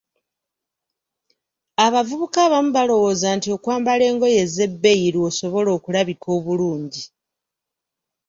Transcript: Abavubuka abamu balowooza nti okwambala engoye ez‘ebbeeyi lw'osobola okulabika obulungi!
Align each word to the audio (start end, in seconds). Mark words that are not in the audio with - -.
Abavubuka 1.85 2.37
abamu 2.47 2.69
balowooza 2.77 3.27
nti 3.37 3.47
okwambala 3.55 4.03
engoye 4.11 4.37
ez‘ebbeeyi 4.45 5.07
lw'osobola 5.15 5.69
okulabika 5.77 6.27
obulungi! 6.37 7.03